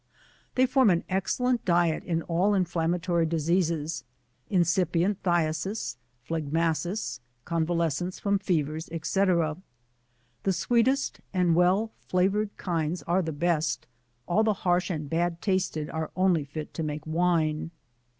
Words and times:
They 0.55 0.65
form 0.65 0.89
an 0.89 1.03
excellent 1.09 1.63
diet 1.63 2.03
in 2.03 2.23
all 2.23 2.55
inflammatory 2.55 3.27
diseases, 3.27 4.03
incipient 4.49 5.21
phthisis, 5.21 5.97
phlegmasis, 6.23 7.19
convalescence 7.45 8.17
from 8.19 8.39
fevers, 8.39 8.85
&c. 8.87 9.23
The 9.25 9.63
sweet 10.53 10.87
est 10.87 11.19
and 11.35 11.53
well 11.53 11.91
flavored 12.07 12.57
kinds 12.57 13.03
are 13.03 13.21
the 13.21 13.31
best, 13.31 13.85
all 14.27 14.43
the 14.43 14.53
harsh 14.65 14.89
and 14.89 15.07
bad 15.07 15.39
tasted 15.39 15.87
are 15.91 16.09
only 16.15 16.45
fit 16.45 16.73
to 16.73 16.81
make 16.81 17.05
Wine. 17.05 17.69